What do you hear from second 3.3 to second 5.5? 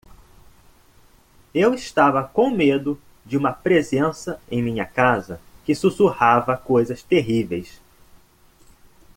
uma presença em minha casa